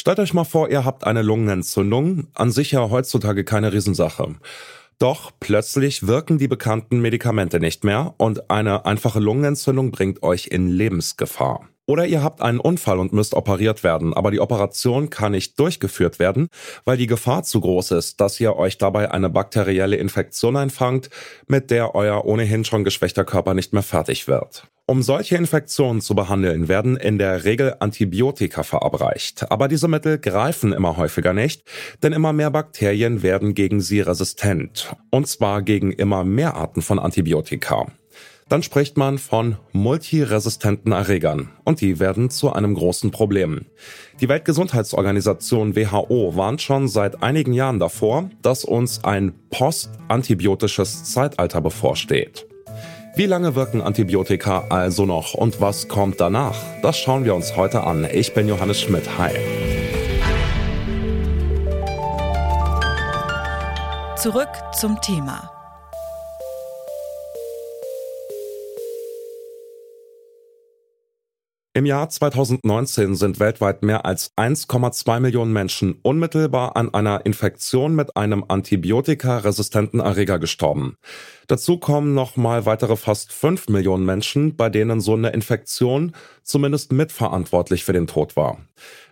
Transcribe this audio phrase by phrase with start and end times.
[0.00, 4.34] Stellt euch mal vor, ihr habt eine Lungenentzündung, an sich ja heutzutage keine Riesensache.
[4.98, 10.68] Doch plötzlich wirken die bekannten Medikamente nicht mehr und eine einfache Lungenentzündung bringt euch in
[10.68, 11.68] Lebensgefahr.
[11.84, 16.18] Oder ihr habt einen Unfall und müsst operiert werden, aber die Operation kann nicht durchgeführt
[16.18, 16.48] werden,
[16.86, 21.10] weil die Gefahr zu groß ist, dass ihr euch dabei eine bakterielle Infektion einfangt,
[21.46, 24.66] mit der euer ohnehin schon geschwächter Körper nicht mehr fertig wird.
[24.90, 29.48] Um solche Infektionen zu behandeln, werden in der Regel Antibiotika verabreicht.
[29.48, 31.62] Aber diese Mittel greifen immer häufiger nicht,
[32.02, 34.92] denn immer mehr Bakterien werden gegen sie resistent.
[35.10, 37.86] Und zwar gegen immer mehr Arten von Antibiotika
[38.48, 43.66] dann spricht man von multiresistenten Erregern und die werden zu einem großen Problem.
[44.20, 52.48] Die Weltgesundheitsorganisation WHO warnt schon seit einigen Jahren davor, dass uns ein postantibiotisches Zeitalter bevorsteht.
[53.14, 56.56] Wie lange wirken Antibiotika also noch und was kommt danach?
[56.82, 58.06] Das schauen wir uns heute an.
[58.10, 59.18] Ich bin Johannes Schmidt.
[59.18, 59.32] Hi.
[64.16, 65.59] Zurück zum Thema.
[71.72, 78.16] Im Jahr 2019 sind weltweit mehr als 1,2 Millionen Menschen unmittelbar an einer Infektion mit
[78.16, 80.96] einem antibiotikaresistenten Erreger gestorben.
[81.46, 87.84] Dazu kommen nochmal weitere fast 5 Millionen Menschen, bei denen so eine Infektion zumindest mitverantwortlich
[87.84, 88.58] für den Tod war.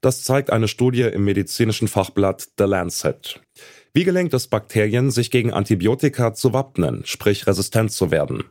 [0.00, 3.38] Das zeigt eine Studie im medizinischen Fachblatt The Lancet.
[3.92, 8.44] Wie gelingt es Bakterien, sich gegen Antibiotika zu wappnen, sprich resistent zu werden?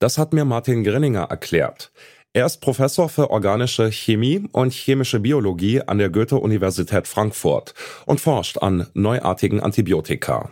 [0.00, 1.92] Das hat mir Martin Grinninger erklärt.
[2.36, 7.74] Er ist Professor für organische Chemie und chemische Biologie an der Goethe-Universität Frankfurt
[8.06, 10.50] und forscht an neuartigen Antibiotika.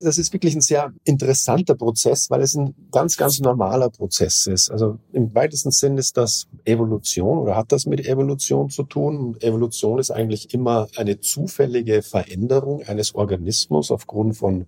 [0.00, 4.70] Das ist wirklich ein sehr interessanter Prozess, weil es ein ganz, ganz normaler Prozess ist.
[4.70, 9.36] Also im weitesten Sinn ist das Evolution oder hat das mit Evolution zu tun.
[9.40, 14.64] Evolution ist eigentlich immer eine zufällige Veränderung eines Organismus aufgrund von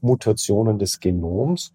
[0.00, 1.74] Mutationen des Genoms.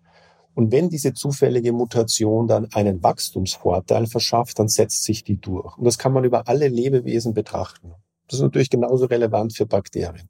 [0.53, 5.77] Und wenn diese zufällige Mutation dann einen Wachstumsvorteil verschafft, dann setzt sich die durch.
[5.77, 7.93] Und das kann man über alle Lebewesen betrachten.
[8.27, 10.29] Das ist natürlich genauso relevant für Bakterien.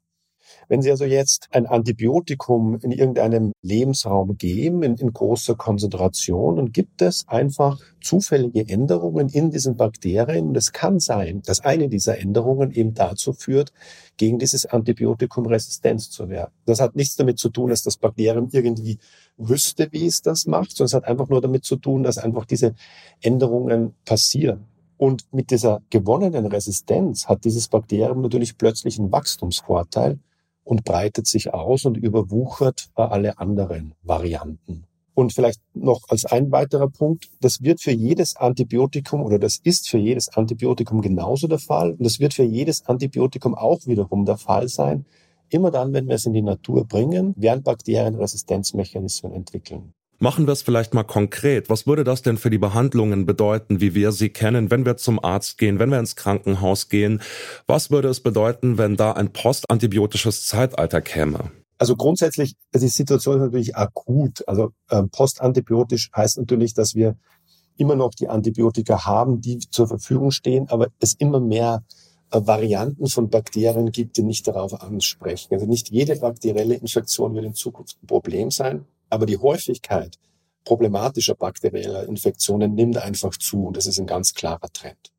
[0.68, 6.72] Wenn Sie also jetzt ein Antibiotikum in irgendeinem Lebensraum geben, in, in, großer Konzentration, dann
[6.72, 10.48] gibt es einfach zufällige Änderungen in diesen Bakterien.
[10.48, 13.72] Und es kann sein, dass eine dieser Änderungen eben dazu führt,
[14.16, 16.52] gegen dieses Antibiotikum Resistenz zu werden.
[16.64, 18.98] Das hat nichts damit zu tun, dass das Bakterium irgendwie
[19.36, 22.44] wüsste, wie es das macht, sondern es hat einfach nur damit zu tun, dass einfach
[22.44, 22.74] diese
[23.20, 24.66] Änderungen passieren.
[24.96, 30.20] Und mit dieser gewonnenen Resistenz hat dieses Bakterium natürlich plötzlich einen Wachstumsvorteil
[30.64, 34.84] und breitet sich aus und überwuchert alle anderen Varianten.
[35.14, 39.90] Und vielleicht noch als ein weiterer Punkt, das wird für jedes Antibiotikum oder das ist
[39.90, 41.92] für jedes Antibiotikum genauso der Fall.
[41.92, 45.04] Und das wird für jedes Antibiotikum auch wiederum der Fall sein,
[45.52, 49.92] Immer dann, wenn wir es in die Natur bringen, werden Bakterien Resistenzmechanismen entwickeln.
[50.22, 51.68] Machen wir es vielleicht mal konkret.
[51.68, 55.18] Was würde das denn für die Behandlungen bedeuten, wie wir sie kennen, wenn wir zum
[55.18, 57.20] Arzt gehen, wenn wir ins Krankenhaus gehen?
[57.66, 61.50] Was würde es bedeuten, wenn da ein postantibiotisches Zeitalter käme?
[61.76, 64.46] Also grundsätzlich, die Situation ist natürlich akut.
[64.46, 67.16] Also äh, postantibiotisch heißt natürlich, dass wir
[67.76, 71.82] immer noch die Antibiotika haben, die zur Verfügung stehen, aber es immer mehr
[72.30, 75.52] Varianten von Bakterien gibt, die nicht darauf ansprechen.
[75.52, 80.18] Also nicht jede bakterielle Infektion wird in Zukunft ein Problem sein, aber die Häufigkeit
[80.64, 85.12] problematischer bakterieller Infektionen nimmt einfach zu und das ist ein ganz klarer Trend.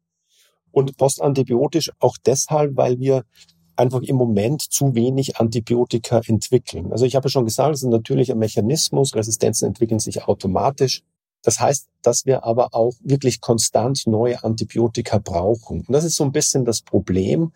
[0.71, 3.23] Und postantibiotisch auch deshalb, weil wir
[3.75, 6.91] einfach im Moment zu wenig Antibiotika entwickeln.
[6.91, 11.03] Also ich habe schon gesagt, es ist ein natürlicher Mechanismus, Resistenzen entwickeln sich automatisch.
[11.43, 15.81] Das heißt, dass wir aber auch wirklich konstant neue Antibiotika brauchen.
[15.81, 17.51] Und das ist so ein bisschen das Problem.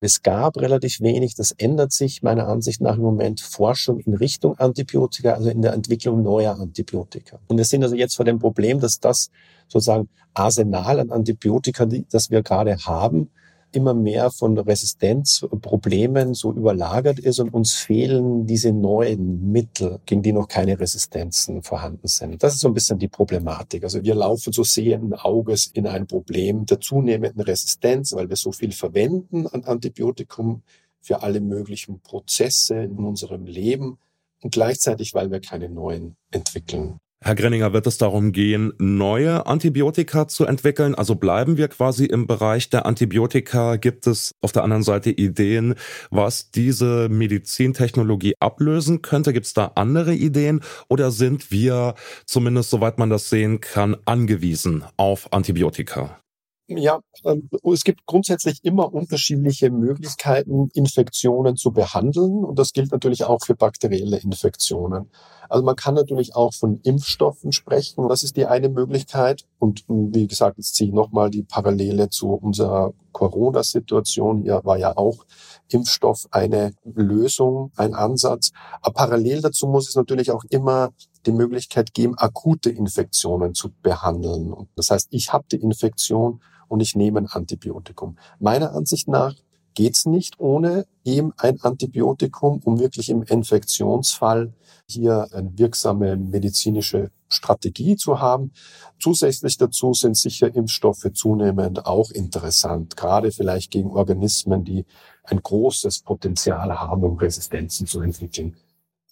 [0.00, 4.58] Es gab relativ wenig, das ändert sich meiner Ansicht nach im Moment Forschung in Richtung
[4.58, 7.38] Antibiotika, also in der Entwicklung neuer Antibiotika.
[7.48, 9.30] Und wir sind also jetzt vor dem Problem, dass das
[9.68, 13.30] sozusagen Arsenal an Antibiotika, das wir gerade haben,
[13.74, 20.32] immer mehr von Resistenzproblemen so überlagert ist und uns fehlen diese neuen Mittel, gegen die
[20.32, 22.42] noch keine Resistenzen vorhanden sind.
[22.42, 23.84] Das ist so ein bisschen die Problematik.
[23.84, 28.52] Also wir laufen so sehenden Auges in ein Problem der zunehmenden Resistenz, weil wir so
[28.52, 30.62] viel verwenden an Antibiotikum
[31.00, 33.98] für alle möglichen Prozesse in unserem Leben
[34.42, 37.00] und gleichzeitig, weil wir keine neuen entwickeln.
[37.26, 40.94] Herr Grenninger, wird es darum gehen, neue Antibiotika zu entwickeln?
[40.94, 43.76] Also bleiben wir quasi im Bereich der Antibiotika?
[43.76, 45.74] Gibt es auf der anderen Seite Ideen,
[46.10, 49.32] was diese Medizintechnologie ablösen könnte?
[49.32, 50.60] Gibt es da andere Ideen?
[50.90, 51.94] Oder sind wir,
[52.26, 56.20] zumindest soweit man das sehen kann, angewiesen auf Antibiotika?
[56.66, 62.42] Ja, ähm, es gibt grundsätzlich immer unterschiedliche Möglichkeiten, Infektionen zu behandeln.
[62.42, 65.10] Und das gilt natürlich auch für bakterielle Infektionen.
[65.50, 68.08] Also man kann natürlich auch von Impfstoffen sprechen.
[68.08, 69.44] Das ist die eine Möglichkeit.
[69.58, 74.42] Und wie gesagt, jetzt ziehe ich nochmal die Parallele zu unserer Corona-Situation.
[74.42, 75.26] Hier war ja auch
[75.68, 78.52] Impfstoff eine Lösung, ein Ansatz.
[78.80, 80.94] Aber parallel dazu muss es natürlich auch immer
[81.26, 84.54] die Möglichkeit geben, akute Infektionen zu behandeln.
[84.76, 88.16] Das heißt, ich habe die Infektion und ich nehme ein Antibiotikum.
[88.38, 89.34] Meiner Ansicht nach
[89.74, 94.52] geht's nicht ohne eben ein Antibiotikum, um wirklich im Infektionsfall
[94.88, 98.52] hier eine wirksame medizinische Strategie zu haben.
[99.00, 104.84] Zusätzlich dazu sind sicher Impfstoffe zunehmend auch interessant, gerade vielleicht gegen Organismen, die
[105.24, 108.56] ein großes Potenzial haben, um Resistenzen zu entwickeln.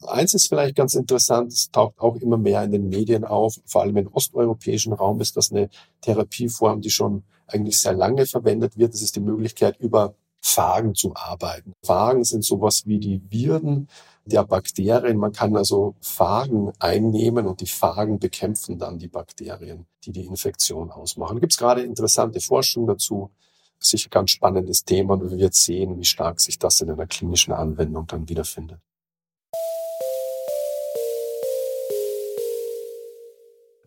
[0.06, 3.82] Eins ist vielleicht ganz interessant, es taucht auch immer mehr in den Medien auf, vor
[3.82, 5.68] allem im osteuropäischen Raum ist das eine
[6.00, 8.94] Therapieform, die schon eigentlich sehr lange verwendet wird.
[8.94, 11.72] Das ist die Möglichkeit, über Phagen zu arbeiten.
[11.84, 13.88] Phagen sind sowas wie die Viren
[14.24, 15.16] der Bakterien.
[15.16, 20.90] Man kann also Phagen einnehmen und die Phagen bekämpfen dann die Bakterien, die die Infektion
[20.90, 21.36] ausmachen.
[21.36, 23.30] Da gibt es gerade interessante Forschung dazu.
[23.78, 27.52] Sicher ganz spannendes Thema und wir werden sehen, wie stark sich das in einer klinischen
[27.52, 28.78] Anwendung dann wiederfindet.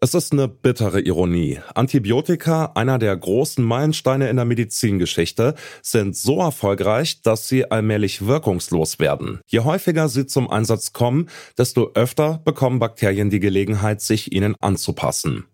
[0.06, 1.62] Es ist eine bittere Ironie.
[1.74, 9.00] Antibiotika, einer der großen Meilensteine in der Medizingeschichte, sind so erfolgreich, dass sie allmählich wirkungslos
[9.00, 9.40] werden.
[9.48, 15.46] Je häufiger sie zum Einsatz kommen, desto öfter bekommen Bakterien die Gelegenheit, sich ihnen anzupassen,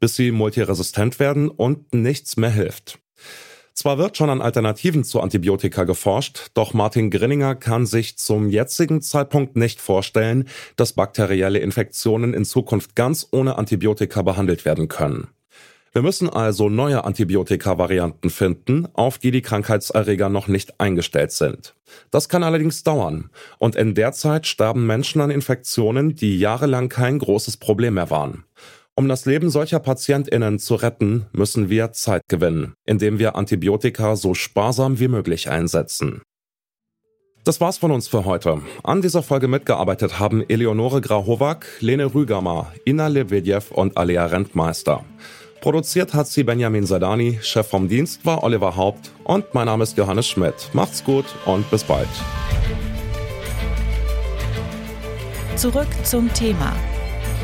[0.00, 2.98] bis sie multiresistent werden und nichts mehr hilft.
[3.78, 9.02] Zwar wird schon an Alternativen zu Antibiotika geforscht, doch Martin Grinninger kann sich zum jetzigen
[9.02, 15.28] Zeitpunkt nicht vorstellen, dass bakterielle Infektionen in Zukunft ganz ohne Antibiotika behandelt werden können.
[15.92, 21.76] Wir müssen also neue Antibiotika-Varianten finden, auf die die Krankheitserreger noch nicht eingestellt sind.
[22.10, 23.30] Das kann allerdings dauern.
[23.58, 28.42] Und in der Zeit sterben Menschen an Infektionen, die jahrelang kein großes Problem mehr waren.
[28.98, 34.34] Um das Leben solcher PatientInnen zu retten, müssen wir Zeit gewinnen, indem wir Antibiotika so
[34.34, 36.22] sparsam wie möglich einsetzen.
[37.44, 38.60] Das war's von uns für heute.
[38.82, 45.04] An dieser Folge mitgearbeitet haben Eleonore Grahowak, Lene Rügamer, Ina Lebedjew und Alea Rentmeister.
[45.60, 49.96] Produziert hat sie Benjamin Sadani, Chef vom Dienst war Oliver Haupt und mein Name ist
[49.96, 50.70] Johannes Schmidt.
[50.72, 52.08] Macht's gut und bis bald.
[55.54, 56.74] Zurück zum Thema